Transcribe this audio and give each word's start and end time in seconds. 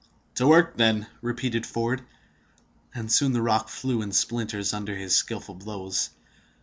"To 0.33 0.47
work, 0.47 0.77
then!" 0.77 1.05
repeated 1.21 1.63
Ford; 1.63 2.01
and 2.95 3.11
soon 3.11 3.33
the 3.33 3.41
rock 3.43 3.69
flew 3.69 4.01
in 4.01 4.13
splinters 4.13 4.73
under 4.73 4.95
his 4.95 5.13
skillful 5.15 5.53
blows. 5.53 6.09